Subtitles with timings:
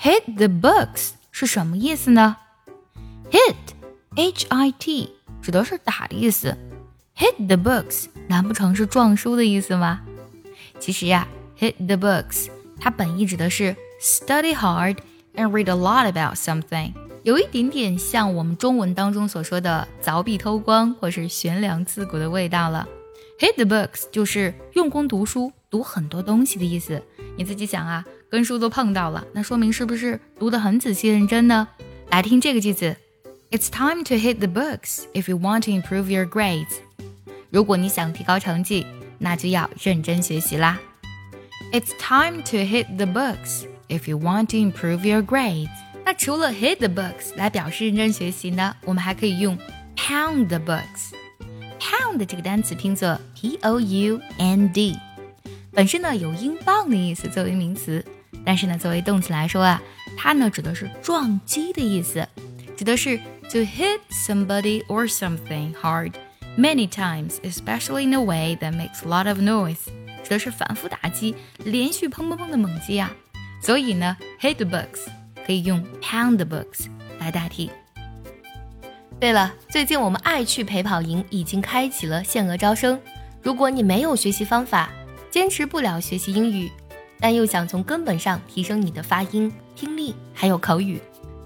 [0.00, 2.36] hit the books 是什么意思呢
[3.30, 5.10] ？hit，h i t，
[5.42, 6.56] 指的是打的意思。
[7.16, 10.00] hit the books，难不成是撞书的意思吗？
[10.78, 11.26] 其实呀
[11.58, 12.48] ，hit the books，
[12.80, 14.96] 它本意指的是 study hard
[15.34, 16.92] and read a lot about something，
[17.24, 22.88] 有一点点像我们中文当中所说的凿壁偷光或是悬梁刺股的味道了。
[23.40, 27.02] hit the books 就是用功读书，读很多东西的意思。
[27.36, 31.66] 你自己想啊，跟书都碰到了，那说明是不是读得很仔细认真呢？
[32.10, 32.94] 来听这个句子
[33.50, 36.76] ：It's time to hit the books if you want to improve your grades。
[37.50, 38.86] 如果你想提高成绩，
[39.18, 40.78] 那就要认真学习啦。
[41.72, 45.70] It's time to hit the books if you want to improve your grades。
[46.04, 49.56] 那除了 hit the books 来表示认真学习呢，我们还可以用
[49.96, 51.14] pound the books。
[51.80, 54.96] pound 这个单词拼作 p o u n d。
[55.72, 58.04] 本身呢有英镑的意思作为名词，
[58.44, 59.82] 但是呢作为动词来说啊，
[60.16, 62.26] 它呢指的是撞击的意思，
[62.76, 63.18] 指的是
[63.50, 66.12] to hit somebody or something hard
[66.56, 69.86] many times, especially in a way that makes a lot of noise，
[70.22, 73.10] 指的是反复打击，连续砰砰砰的猛击啊。
[73.62, 75.06] 所以呢，hit the books
[75.46, 76.86] 可以用 pound the books
[77.18, 77.70] 来代替。
[79.20, 83.00] 对了，最近我们爱趣陪跑营已经开启了限额招生，
[83.42, 84.90] 如果你没有学习方法。
[85.30, 86.72] 坚持不了学习英语，
[87.20, 91.00] 但又想从根本上提升你的发音、听力还有口语，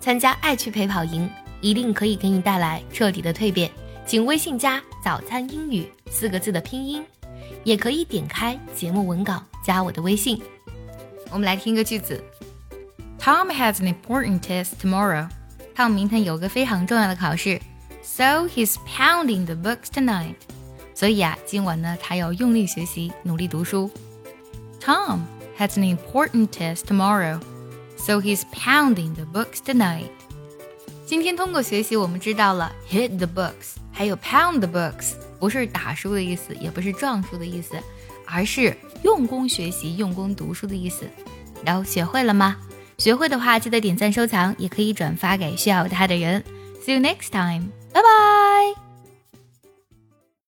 [0.00, 1.28] 参加爱趣陪跑营
[1.60, 3.70] 一定可以给你带来彻底的蜕变。
[4.06, 7.04] 请微信加“早餐英语”四个字的拼音，
[7.62, 10.40] 也可以点开节目文稿加我的微信。
[11.30, 12.22] 我们来听个句子
[13.20, 15.28] ：Tom has an important test tomorrow.
[15.76, 17.60] Tom 明天有个非常重要的考试
[18.02, 20.34] ，so he's pounding the books tonight.
[20.94, 23.90] 所以啊，今晚呢，他要用力学习，努力读书。
[24.80, 25.20] Tom
[25.57, 27.39] has an important test tomorrow,
[27.97, 30.09] so he's pounding the books tonight.
[31.05, 37.75] 今天通过学习，我们知道了 hit the books，还有 pound the books，不是打书的意思，也不是撞书的意思，
[38.25, 41.05] 而是用功学习、用功读书的意思。
[41.63, 42.57] 然后学会了吗？
[42.97, 46.43] 学会的话，记得点赞收藏，也可以转发给需要它的人。
[46.85, 47.69] See you next time.
[47.93, 48.86] Bye bye.